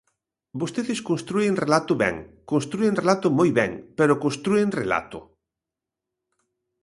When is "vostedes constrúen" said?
0.61-1.53